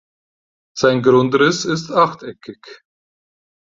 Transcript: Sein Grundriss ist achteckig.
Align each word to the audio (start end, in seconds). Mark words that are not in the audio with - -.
Sein 0.75 1.03
Grundriss 1.03 1.63
ist 1.63 1.91
achteckig. 1.91 2.81